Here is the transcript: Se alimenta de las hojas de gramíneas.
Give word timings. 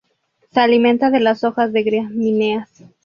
Se 0.51 0.59
alimenta 0.59 1.11
de 1.11 1.19
las 1.19 1.43
hojas 1.43 1.71
de 1.73 1.83
gramíneas. 1.83 2.71